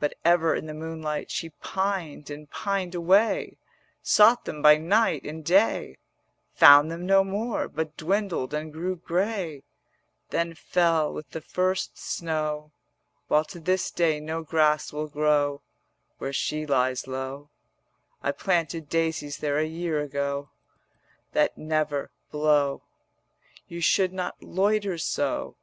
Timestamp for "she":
1.30-1.50, 16.32-16.66